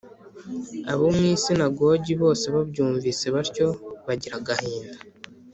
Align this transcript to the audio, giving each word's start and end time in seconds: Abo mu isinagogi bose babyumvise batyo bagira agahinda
Abo 0.91 1.05
mu 1.15 1.23
isinagogi 1.33 2.11
bose 2.21 2.45
babyumvise 2.55 3.25
batyo 3.35 3.67
bagira 4.05 4.35
agahinda 4.39 4.97